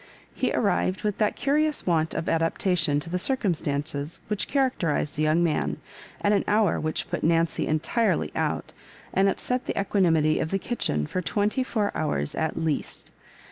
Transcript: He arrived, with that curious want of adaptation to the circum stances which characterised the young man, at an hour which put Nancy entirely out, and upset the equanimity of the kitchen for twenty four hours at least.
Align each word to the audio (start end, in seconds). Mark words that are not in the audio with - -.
He 0.33 0.51
arrived, 0.51 1.03
with 1.03 1.19
that 1.19 1.35
curious 1.35 1.85
want 1.85 2.15
of 2.15 2.27
adaptation 2.27 2.99
to 3.01 3.09
the 3.11 3.19
circum 3.19 3.53
stances 3.53 4.19
which 4.29 4.47
characterised 4.47 5.15
the 5.15 5.21
young 5.21 5.43
man, 5.43 5.77
at 6.21 6.31
an 6.31 6.43
hour 6.47 6.79
which 6.79 7.07
put 7.11 7.23
Nancy 7.23 7.67
entirely 7.67 8.31
out, 8.35 8.73
and 9.13 9.29
upset 9.29 9.67
the 9.67 9.79
equanimity 9.79 10.39
of 10.39 10.49
the 10.49 10.57
kitchen 10.57 11.05
for 11.05 11.21
twenty 11.21 11.63
four 11.63 11.91
hours 11.93 12.33
at 12.33 12.57
least. 12.59 13.11